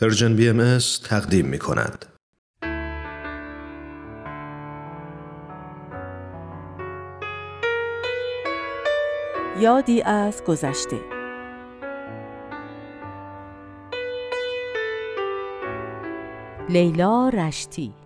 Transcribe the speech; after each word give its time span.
پرژن 0.00 0.36
بی 0.36 0.48
ام 0.48 0.78
تقدیم 1.04 1.46
می 1.46 1.58
کند. 1.58 2.06
یادی 9.60 10.02
از 10.02 10.44
گذشته 10.44 11.00
لیلا 16.68 17.28
رشتی 17.28 18.01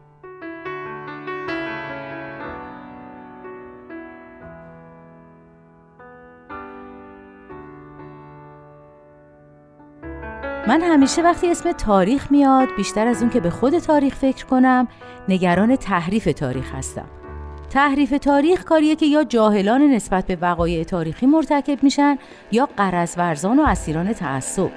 من 10.69 10.83
همیشه 10.83 11.23
وقتی 11.23 11.51
اسم 11.51 11.73
تاریخ 11.73 12.31
میاد 12.31 12.69
بیشتر 12.77 13.07
از 13.07 13.23
اون 13.23 13.31
که 13.31 13.41
به 13.41 13.51
خود 13.51 13.79
تاریخ 13.79 14.15
فکر 14.15 14.47
کنم 14.47 14.89
نگران 15.29 15.77
تحریف 15.77 16.29
تاریخ 16.37 16.75
هستم. 16.75 17.07
تحریف 17.71 18.11
تاریخ 18.11 18.65
کاریه 18.65 18.97
که 18.97 19.07
یا 19.07 19.25
جاهلان 19.25 19.83
نسبت 19.83 20.27
به 20.27 20.39
وقایع 20.41 20.85
تاریخی 20.85 21.27
مرتکب 21.27 21.83
میشن 21.83 22.19
یا 22.53 22.69
قرض 22.77 23.15
ورزان 23.19 23.61
و 23.61 23.63
اسیران 23.63 24.13
تعصب. 24.13 24.71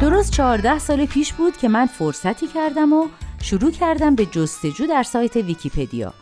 درست 0.00 0.32
14 0.32 0.78
سال 0.78 1.06
پیش 1.06 1.32
بود 1.32 1.56
که 1.56 1.68
من 1.68 1.86
فرصتی 1.86 2.46
کردم 2.46 2.92
و 2.92 3.08
شروع 3.42 3.70
کردم 3.70 4.14
به 4.14 4.26
جستجو 4.26 4.86
در 4.86 5.02
سایت 5.02 5.36
ویکیپدیا. 5.36 6.14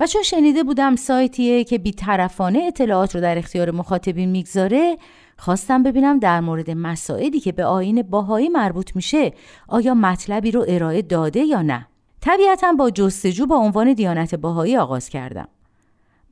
و 0.00 0.06
چون 0.06 0.22
شنیده 0.22 0.62
بودم 0.62 0.96
سایتیه 0.96 1.64
که 1.64 1.78
بیطرفانه 1.78 2.58
اطلاعات 2.66 3.14
رو 3.14 3.20
در 3.20 3.38
اختیار 3.38 3.70
مخاطبین 3.70 4.28
می‌گذاره 4.30 4.96
خواستم 5.38 5.82
ببینم 5.82 6.18
در 6.18 6.40
مورد 6.40 6.70
مسائلی 6.70 7.40
که 7.40 7.52
به 7.52 7.64
آین 7.64 8.02
باهایی 8.02 8.48
مربوط 8.48 8.96
میشه 8.96 9.32
آیا 9.68 9.94
مطلبی 9.94 10.50
رو 10.50 10.64
ارائه 10.68 11.02
داده 11.02 11.40
یا 11.40 11.62
نه. 11.62 11.86
طبیعتا 12.20 12.72
با 12.72 12.90
جستجو 12.90 13.46
با 13.46 13.56
عنوان 13.56 13.92
دیانت 13.92 14.34
باهایی 14.34 14.76
آغاز 14.76 15.08
کردم. 15.08 15.48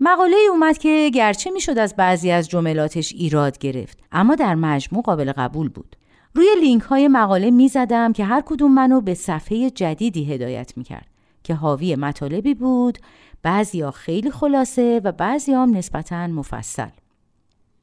مقاله 0.00 0.36
اومد 0.50 0.78
که 0.78 1.10
گرچه 1.14 1.50
می‌شد 1.50 1.78
از 1.78 1.96
بعضی 1.96 2.30
از 2.30 2.48
جملاتش 2.48 3.12
ایراد 3.12 3.58
گرفت 3.58 3.98
اما 4.12 4.34
در 4.34 4.54
مجموع 4.54 5.02
قابل 5.02 5.32
قبول 5.32 5.68
بود. 5.68 5.97
روی 6.34 6.46
لینک 6.60 6.82
های 6.82 7.08
مقاله 7.08 7.50
می 7.50 7.68
زدم 7.68 8.12
که 8.12 8.24
هر 8.24 8.42
کدوم 8.46 8.74
منو 8.74 9.00
به 9.00 9.14
صفحه 9.14 9.70
جدیدی 9.70 10.32
هدایت 10.32 10.72
می 10.76 10.84
کرد 10.84 11.06
که 11.44 11.54
حاوی 11.54 11.96
مطالبی 11.96 12.54
بود 12.54 12.98
بعضیا 13.42 13.90
خیلی 13.90 14.30
خلاصه 14.30 15.00
و 15.04 15.12
بعضی 15.12 15.52
هم 15.52 15.76
نسبتا 15.76 16.26
مفصل. 16.26 16.88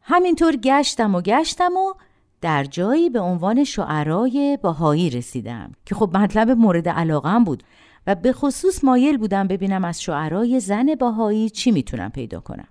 همینطور 0.01 0.55
گشتم 0.55 1.15
و 1.15 1.21
گشتم 1.21 1.71
و 1.77 1.93
در 2.41 2.63
جایی 2.63 3.09
به 3.09 3.19
عنوان 3.19 3.63
شعرای 3.63 4.57
باهایی 4.61 5.09
رسیدم 5.09 5.71
که 5.85 5.95
خب 5.95 6.17
مطلب 6.17 6.49
مورد 6.51 6.89
علاقم 6.89 7.43
بود 7.43 7.63
و 8.07 8.15
به 8.15 8.33
خصوص 8.33 8.83
مایل 8.83 9.17
بودم 9.17 9.47
ببینم 9.47 9.85
از 9.85 10.01
شعرای 10.01 10.59
زن 10.59 10.95
باهایی 10.95 11.49
چی 11.49 11.71
می‌تونم 11.71 12.09
پیدا 12.09 12.39
کنم. 12.39 12.67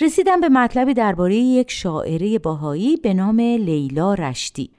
رسیدم 0.00 0.40
به 0.40 0.48
مطلبی 0.48 0.94
درباره 0.94 1.36
یک 1.36 1.70
شاعره 1.70 2.38
باهایی 2.38 2.96
به 2.96 3.14
نام 3.14 3.40
لیلا 3.40 4.14
رشتی. 4.14 4.70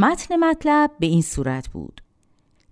متن 0.00 0.36
مطلب 0.36 0.90
به 1.00 1.06
این 1.06 1.22
صورت 1.22 1.68
بود. 1.68 2.02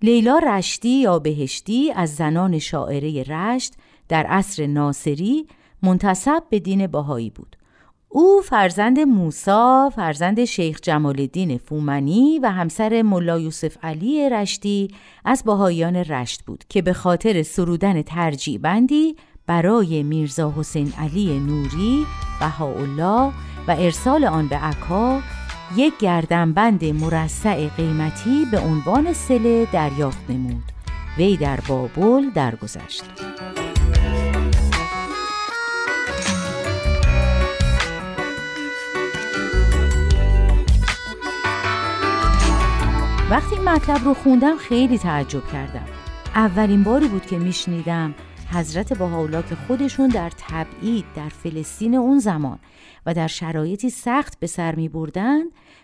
لیلا 0.02 0.38
رشتی 0.38 0.88
یا 0.88 1.18
بهشتی 1.18 1.92
از 1.92 2.14
زنان 2.14 2.58
شاعره 2.58 3.22
رشت 3.22 3.74
در 4.08 4.26
عصر 4.26 4.66
ناصری 4.66 5.46
منتصب 5.82 6.42
به 6.50 6.58
دین 6.58 6.86
باهایی 6.86 7.30
بود. 7.30 7.56
او 8.08 8.42
فرزند 8.44 8.98
موسا، 8.98 9.90
فرزند 9.96 10.44
شیخ 10.44 10.80
جمال 10.82 11.20
الدین 11.20 11.58
فومنی 11.58 12.38
و 12.38 12.50
همسر 12.50 13.02
ملا 13.02 13.38
یوسف 13.38 13.76
علی 13.84 14.30
رشتی 14.30 14.88
از 15.24 15.42
باهایان 15.44 15.96
رشت 15.96 16.42
بود 16.42 16.64
که 16.68 16.82
به 16.82 16.92
خاطر 16.92 17.42
سرودن 17.42 18.02
ترجیع 18.02 18.58
بندی 18.58 19.16
برای 19.46 20.02
میرزا 20.02 20.54
حسین 20.56 20.92
علی 20.98 21.40
نوری 21.40 22.06
بهاءالله 22.40 23.32
و 23.68 23.76
ارسال 23.78 24.24
آن 24.24 24.48
به 24.48 24.56
عکا 24.56 25.20
یک 25.74 25.98
گردنبند 25.98 26.84
مرصع 26.84 27.68
قیمتی 27.68 28.44
به 28.50 28.58
عنوان 28.58 29.12
سله 29.12 29.66
دریافت 29.72 30.30
نمود. 30.30 30.62
وی 31.18 31.36
در 31.36 31.60
بابل 31.68 32.30
درگذشت. 32.30 33.04
وقتی 43.30 43.56
مطلب 43.56 44.04
رو 44.04 44.14
خوندم 44.14 44.56
خیلی 44.56 44.98
تعجب 44.98 45.46
کردم. 45.52 45.86
اولین 46.34 46.82
باری 46.82 47.08
بود 47.08 47.26
که 47.26 47.38
میشنیدم 47.38 48.14
حضرت 48.50 48.98
بهاءالله 48.98 49.42
که 49.48 49.54
خودشون 49.54 50.08
در 50.08 50.32
تبعید 50.38 51.04
در 51.16 51.28
فلسطین 51.28 51.94
اون 51.94 52.18
زمان 52.18 52.58
و 53.06 53.14
در 53.14 53.26
شرایطی 53.26 53.90
سخت 53.90 54.40
به 54.40 54.46
سر 54.46 54.74
می 54.74 54.88
بردن 54.88 55.40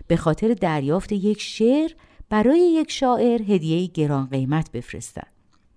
به 0.07 0.17
خاطر 0.17 0.55
دریافت 0.55 1.13
یک 1.13 1.41
شعر 1.41 1.91
برای 2.31 2.61
یک 2.61 2.91
شاعر 2.91 3.43
هدیه 3.43 3.87
گران 3.87 4.27
قیمت 4.27 4.73
بفرستن. 4.73 5.27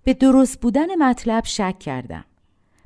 به 0.04 0.14
درست 0.14 0.60
بودن 0.60 0.94
مطلب 1.02 1.44
شک 1.44 1.78
کردم. 1.78 2.24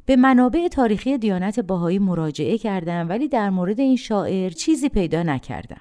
به 0.06 0.16
منابع 0.16 0.68
تاریخی 0.68 1.18
دیانت 1.18 1.60
باهایی 1.60 1.98
مراجعه 1.98 2.58
کردم 2.58 3.08
ولی 3.08 3.28
در 3.28 3.50
مورد 3.50 3.80
این 3.80 3.96
شاعر 3.96 4.50
چیزی 4.50 4.88
پیدا 4.88 5.22
نکردم. 5.22 5.80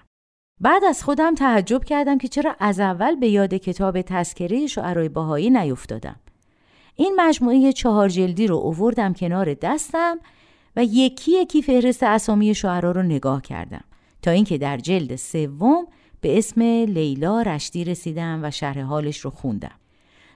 بعد 0.62 0.84
از 0.84 1.04
خودم 1.04 1.36
تعجب 1.36 1.84
کردم 1.84 2.18
که 2.18 2.28
چرا 2.28 2.56
از 2.60 2.80
اول 2.80 3.16
به 3.16 3.28
یاد 3.28 3.54
کتاب 3.54 4.02
تذکره 4.02 4.68
شعرهای 4.68 5.10
باهایی 5.10 5.50
نیفتادم. 5.50 6.16
این 7.00 7.14
مجموعه 7.18 7.74
چهار 7.74 8.10
جلدی 8.10 8.48
رو 8.48 8.56
اووردم 8.56 9.14
کنار 9.14 9.54
دستم 9.54 10.20
و 10.76 10.84
یکی 10.84 11.32
یکی 11.32 11.62
فهرست 11.62 12.04
اسامی 12.04 12.56
شعرا 12.56 12.92
رو 12.92 13.04
نگاه 13.04 13.42
کردم 13.42 13.84
تا 14.22 14.32
اینکه 14.32 14.58
در 14.58 14.78
جلد 14.78 15.16
سوم 15.16 15.88
به 16.22 16.38
اسم 16.38 16.62
لیلا 16.62 17.42
رشتی 17.42 17.84
رسیدم 17.84 18.40
و 18.44 18.52
شرح 18.52 18.82
حالش 18.82 19.20
رو 19.20 19.30
خوندم. 19.30 19.72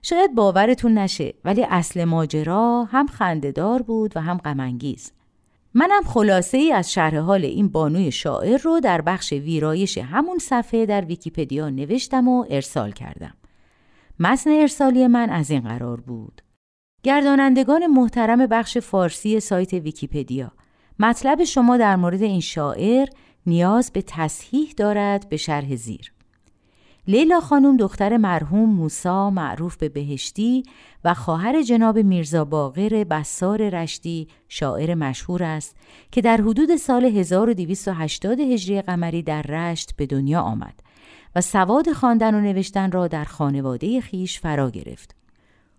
شاید 0.02 0.35
باورتون 0.35 0.97
نشه 0.97 1.34
ولی 1.46 1.63
اصل 1.63 2.03
ماجرا 2.03 2.88
هم 2.91 3.07
خندهدار 3.07 3.81
بود 3.81 4.12
و 4.16 4.22
هم 4.22 4.38
غمانگیز. 4.38 5.12
منم 5.73 6.03
خلاصه 6.03 6.57
ای 6.57 6.72
از 6.72 6.94
شرح 6.94 7.18
حال 7.18 7.46
این 7.46 7.68
بانوی 7.68 8.12
شاعر 8.12 8.57
رو 8.57 8.79
در 8.79 9.02
بخش 9.02 9.34
ویرایش 9.34 9.97
همون 9.97 10.38
صفحه 10.38 10.85
در 10.85 11.06
ویکیپدیا 11.06 11.69
نوشتم 11.69 12.28
و 12.28 12.46
ارسال 12.50 12.91
کردم. 12.91 13.34
متن 14.19 14.50
ارسالی 14.50 15.07
من 15.07 15.29
از 15.29 15.52
این 15.52 15.62
قرار 15.62 16.02
بود. 16.02 16.41
گردانندگان 17.03 17.88
محترم 17.88 18.47
بخش 18.47 18.78
فارسی 18.78 19.40
سایت 19.40 19.74
ویکیپدیا 19.74 20.52
مطلب 21.00 21.44
شما 21.44 21.78
در 21.78 21.96
مورد 21.96 22.22
این 22.22 22.40
شاعر 22.40 23.08
نیاز 23.46 23.91
به 23.91 24.02
تصحیح 24.08 24.74
دارد 24.78 25.30
به 25.30 25.38
شرح 25.38 25.75
زیر 25.75 26.14
لیلا 27.08 27.40
خانم 27.40 27.78
دختر 27.78 28.18
مرحوم 28.18 28.69
موسا 28.69 29.30
معروف 29.30 29.78
به 29.78 29.90
بهشتی 29.90 30.64
و 31.03 31.14
خواهر 31.14 31.62
جناب 31.62 31.97
میرزا 31.97 32.46
باقر 32.46 33.03
بسار 33.03 33.70
رشتی 33.70 34.28
شاعر 34.50 34.96
مشهور 34.96 35.44
است 35.44 35.75
که 36.12 36.22
در 36.22 36.38
حدود 36.38 36.75
سال 36.75 37.06
1280 37.06 38.40
هجری 38.40 38.81
قمری 38.81 39.24
در 39.24 39.41
رشت 39.41 39.96
به 39.96 40.06
دنیا 40.06 40.41
آمد 40.41 40.80
و 41.35 41.41
سواد 41.41 41.91
خواندن 41.91 42.35
و 42.35 42.41
نوشتن 42.41 42.91
را 42.91 43.08
در 43.08 43.24
خانواده 43.24 44.02
خیش 44.02 44.40
فرا 44.40 44.70
گرفت. 44.70 45.22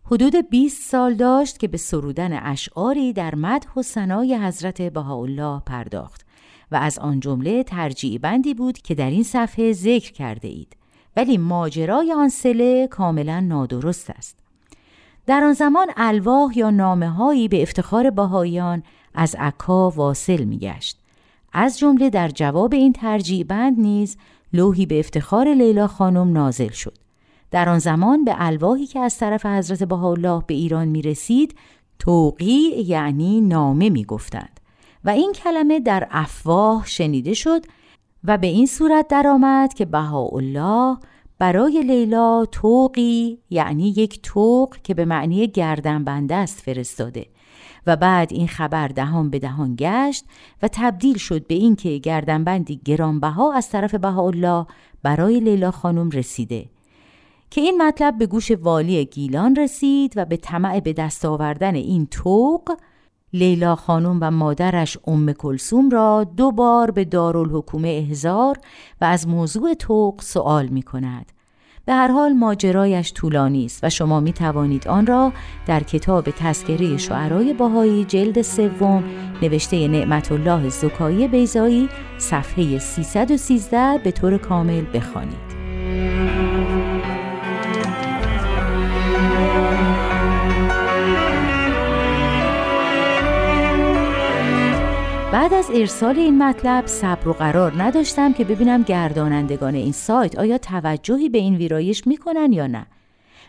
حدود 0.07 0.51
20 0.51 0.91
سال 0.91 1.15
داشت 1.15 1.59
که 1.59 1.69
به 1.69 1.77
سرودن 1.77 2.33
اشعاری 2.43 3.13
در 3.13 3.35
مدح 3.35 3.69
و 3.77 3.83
ثنای 3.83 4.37
حضرت 4.37 4.83
بهاءالله 4.83 5.63
پرداخت 5.67 6.27
و 6.73 6.77
از 6.77 6.99
آن 6.99 7.21
جمله 7.21 7.63
ترجیع 7.63 8.19
بندی 8.19 8.55
بود 8.55 8.79
که 8.79 8.95
در 8.95 9.11
این 9.11 9.23
صفحه 9.23 9.73
ذکر 9.73 10.13
کرده 10.13 10.49
اید. 10.49 10.77
ولی 11.17 11.39
ماجرای 11.39 12.13
آن 12.13 12.29
سله 12.29 12.87
کاملا 12.87 13.41
نادرست 13.41 14.11
است. 14.11 14.39
در 15.27 15.45
آن 15.45 15.53
زمان 15.53 15.87
الواح 15.97 16.59
یا 16.59 16.71
نامه 16.71 17.09
هایی 17.09 17.49
به 17.49 17.63
افتخار 17.63 18.11
بهاییان 18.11 18.83
از 19.15 19.37
عکا 19.39 19.91
واصل 19.91 20.45
میگشت. 20.45 20.99
از 21.53 21.79
جمله 21.79 22.11
در 22.11 22.29
جواب 22.29 22.75
این 22.75 22.93
ترجیع 22.93 23.45
بند 23.45 23.81
نیز 23.81 24.17
لوحی 24.53 24.87
به 24.87 24.99
افتخار 24.99 25.55
لیلا 25.55 25.87
خانم 25.87 26.33
نازل 26.33 26.71
شد. 26.71 27.04
در 27.55 27.69
آن 27.69 27.79
زمان 27.79 28.25
به 28.25 28.35
الواحی 28.39 28.87
که 28.87 29.01
از 29.01 29.19
طرف 29.19 29.47
حضرت 29.47 29.83
بهاءالله 29.83 30.43
به 30.47 30.55
ایران 30.55 30.89
می 30.89 31.03
رسید 31.03 31.55
توقی 31.99 32.85
یعنی 32.87 33.41
نامه 33.41 33.91
می 33.91 34.05
گفتند 34.05 34.61
و 35.05 35.11
این 35.11 35.33
کلمه 35.33 35.81
در 35.81 36.09
افواه 36.11 36.87
شنیده 36.87 37.35
شد 37.35 37.65
و 38.25 38.39
به 38.39 38.47
این 38.47 38.67
صورت 38.67 39.09
درآمد 39.09 39.75
که 39.75 39.85
بهاءالله 39.85 40.97
برای 41.39 41.83
لیلا 41.83 42.45
توقی 42.53 43.39
یعنی 43.51 43.89
یک 43.89 44.21
توق 44.23 44.77
که 44.83 44.95
به 44.95 45.05
معنی 45.05 45.47
گردن 45.47 46.05
بنده 46.05 46.35
است 46.35 46.61
فرستاده 46.61 47.27
و 47.87 47.97
بعد 47.97 48.33
این 48.33 48.49
خبر 48.49 48.89
دهان 48.89 49.31
به 49.31 49.39
دهان 49.39 49.77
گشت 49.79 50.25
و 50.63 50.69
تبدیل 50.73 51.19
شد 51.19 51.47
به 51.47 51.55
اینکه 51.55 51.99
گردنبندی 51.99 52.81
گرانبها 52.85 53.53
از 53.53 53.69
طرف 53.71 53.95
بهاءالله 53.95 54.67
برای 55.03 55.41
لیلا 55.41 55.71
خانم 55.71 56.11
رسیده. 56.11 56.74
که 57.55 57.61
این 57.61 57.83
مطلب 57.83 58.19
به 58.19 58.27
گوش 58.27 58.51
والی 58.51 59.05
گیلان 59.05 59.57
رسید 59.57 60.13
و 60.17 60.25
به 60.25 60.37
طمع 60.37 60.81
به 60.81 60.93
دست 60.93 61.25
آوردن 61.25 61.75
این 61.75 62.07
توق 62.07 62.77
لیلا 63.33 63.77
خانم 63.77 64.19
و 64.21 64.31
مادرش 64.31 64.99
ام 65.07 65.33
کلسوم 65.33 65.91
را 65.91 66.25
دو 66.37 66.53
بار 66.53 66.91
به 66.91 67.05
دارالحکومه 67.05 67.89
احزار 67.89 68.59
و 69.01 69.05
از 69.05 69.29
موضوع 69.29 69.75
توق 69.75 70.21
سوال 70.21 70.67
می 70.67 70.83
کند. 70.83 71.33
به 71.85 71.93
هر 71.93 72.09
حال 72.09 72.33
ماجرایش 72.33 73.13
طولانی 73.13 73.65
است 73.65 73.85
و 73.85 73.91
شما 73.91 74.21
می 74.21 74.33
توانید 74.33 74.89
آن 74.89 75.07
را 75.07 75.33
در 75.67 75.83
کتاب 75.83 76.31
تذکره 76.31 76.97
شعرای 76.97 77.53
باهایی 77.53 78.05
جلد 78.05 78.43
سوم 78.43 79.05
نوشته 79.43 79.89
نعمت 79.89 80.33
الله 80.33 80.69
زکایی 80.69 81.29
بیزایی 81.29 81.89
صفحه 82.19 82.79
313 82.79 83.99
به 84.05 84.11
طور 84.11 84.39
کامل 84.39 84.85
بخوانید. 84.95 85.54
از 95.65 95.71
ارسال 95.75 96.19
این 96.19 96.43
مطلب 96.43 96.87
صبر 96.87 97.29
و 97.29 97.33
قرار 97.33 97.83
نداشتم 97.83 98.33
که 98.33 98.45
ببینم 98.45 98.83
گردانندگان 98.83 99.75
این 99.75 99.93
سایت 99.93 100.39
آیا 100.39 100.59
توجهی 100.59 101.29
به 101.29 101.39
این 101.39 101.57
ویرایش 101.57 102.07
می‌کنن 102.07 102.53
یا 102.53 102.67
نه. 102.67 102.87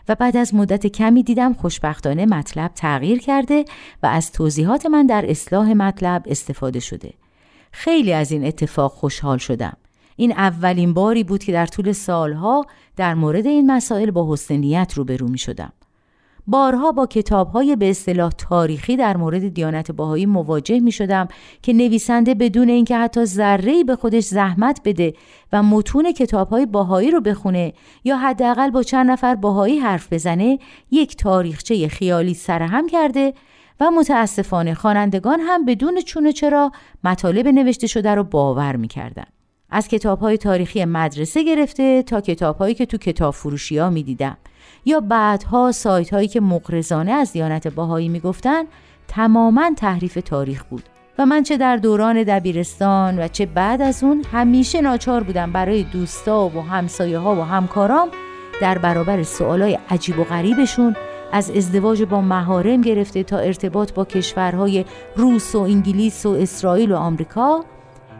و 0.08 0.14
بعد 0.14 0.36
از 0.36 0.54
مدت 0.54 0.86
کمی 0.86 1.22
دیدم 1.22 1.54
خوشبختانه 1.54 2.26
مطلب 2.26 2.70
تغییر 2.74 3.18
کرده 3.18 3.64
و 4.02 4.06
از 4.06 4.32
توضیحات 4.32 4.86
من 4.86 5.06
در 5.06 5.30
اصلاح 5.30 5.72
مطلب 5.72 6.22
استفاده 6.26 6.80
شده. 6.80 7.12
خیلی 7.72 8.12
از 8.12 8.32
این 8.32 8.44
اتفاق 8.44 8.92
خوشحال 8.92 9.38
شدم. 9.38 9.76
این 10.16 10.32
اولین 10.32 10.94
باری 10.94 11.24
بود 11.24 11.44
که 11.44 11.52
در 11.52 11.66
طول 11.66 11.92
سالها 11.92 12.66
در 12.96 13.14
مورد 13.14 13.46
این 13.46 13.70
مسائل 13.70 14.10
با 14.10 14.32
حسن 14.32 14.54
نیت 14.54 14.92
روبرو 14.94 15.28
می 15.28 15.38
شدم 15.38 15.72
بارها 16.46 16.92
با 16.92 17.06
کتابهای 17.06 17.76
به 17.76 17.90
اصطلاح 17.90 18.30
تاریخی 18.30 18.96
در 18.96 19.16
مورد 19.16 19.48
دیانت 19.48 19.92
باهایی 19.92 20.26
مواجه 20.26 20.80
می 20.80 20.92
شدم 20.92 21.28
که 21.62 21.72
نویسنده 21.72 22.34
بدون 22.34 22.68
اینکه 22.68 22.96
حتی 22.96 23.24
ذره‌ای 23.24 23.84
به 23.84 23.96
خودش 23.96 24.24
زحمت 24.24 24.80
بده 24.84 25.14
و 25.52 25.62
متون 25.62 26.12
کتابهای 26.12 26.66
باهایی 26.66 27.10
رو 27.10 27.20
بخونه 27.20 27.72
یا 28.04 28.16
حداقل 28.16 28.70
با 28.70 28.82
چند 28.82 29.10
نفر 29.10 29.34
باهایی 29.34 29.78
حرف 29.78 30.12
بزنه 30.12 30.58
یک 30.90 31.16
تاریخچه 31.16 31.88
خیالی 31.88 32.34
سرهم 32.34 32.88
کرده 32.88 33.34
و 33.80 33.90
متاسفانه 33.90 34.74
خوانندگان 34.74 35.40
هم 35.40 35.64
بدون 35.64 36.00
چونه 36.00 36.32
چرا 36.32 36.72
مطالب 37.04 37.48
نوشته 37.48 37.86
شده 37.86 38.14
رو 38.14 38.24
باور 38.24 38.76
می‌کردن. 38.76 39.26
از 39.70 39.88
کتاب 39.88 40.20
های 40.20 40.38
تاریخی 40.38 40.84
مدرسه 40.84 41.42
گرفته 41.42 42.02
تا 42.02 42.20
کتاب 42.20 42.56
هایی 42.58 42.74
که 42.74 42.86
تو 42.86 42.96
کتاب 42.96 43.34
فروشی 43.34 43.78
ها 43.78 43.90
می 43.90 44.16
یا 44.84 45.00
بعدها 45.00 45.72
سایت 45.72 46.12
هایی 46.12 46.28
که 46.28 46.40
مقرزانه 46.40 47.12
از 47.12 47.32
دیانت 47.32 47.68
باهایی 47.68 48.08
می‌گفتن 48.08 48.64
تماما 49.08 49.70
تحریف 49.76 50.18
تاریخ 50.24 50.64
بود. 50.64 50.82
و 51.18 51.26
من 51.26 51.42
چه 51.42 51.56
در 51.56 51.76
دوران 51.76 52.22
دبیرستان 52.22 53.18
و 53.18 53.28
چه 53.28 53.46
بعد 53.46 53.82
از 53.82 54.04
اون 54.04 54.24
همیشه 54.32 54.80
ناچار 54.80 55.22
بودم 55.22 55.52
برای 55.52 55.82
دوستا 55.82 56.48
و 56.48 56.60
همسایه 56.60 57.18
ها 57.18 57.34
و 57.34 57.40
همکارام 57.40 58.08
در 58.60 58.78
برابر 58.78 59.22
سوالای 59.22 59.78
عجیب 59.90 60.18
و 60.18 60.24
غریبشون 60.24 60.96
از 61.32 61.50
ازدواج 61.50 62.02
با 62.02 62.20
مهارم 62.20 62.80
گرفته 62.80 63.22
تا 63.22 63.38
ارتباط 63.38 63.92
با 63.92 64.04
کشورهای 64.04 64.84
روس 65.16 65.54
و 65.54 65.58
انگلیس 65.58 66.26
و 66.26 66.28
اسرائیل 66.28 66.92
و 66.92 66.96
آمریکا 66.96 67.64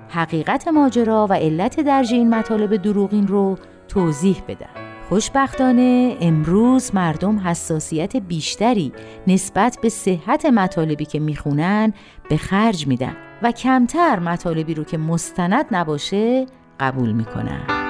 حقیقت 0.08 0.68
ماجرا 0.68 1.26
و 1.30 1.32
علت 1.32 1.80
درج 1.80 2.12
این 2.12 2.34
مطالب 2.34 2.76
دروغین 2.76 3.26
رو 3.26 3.58
توضیح 3.88 4.42
بدم 4.48 4.95
خوشبختانه 5.08 6.16
امروز 6.20 6.94
مردم 6.94 7.38
حساسیت 7.38 8.16
بیشتری 8.16 8.92
نسبت 9.26 9.78
به 9.82 9.88
صحت 9.88 10.46
مطالبی 10.46 11.04
که 11.04 11.20
می‌خونن 11.20 11.92
به 12.28 12.36
خرج 12.36 12.86
میدن 12.86 13.16
و 13.42 13.52
کمتر 13.52 14.18
مطالبی 14.18 14.74
رو 14.74 14.84
که 14.84 14.98
مستند 14.98 15.64
نباشه 15.70 16.46
قبول 16.80 17.12
می‌کنن. 17.12 17.85